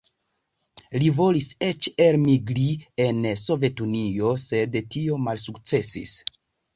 [1.01, 2.65] Li volis eĉ elmigri
[3.05, 6.15] en Sovetunion, sed tio malsukcesis.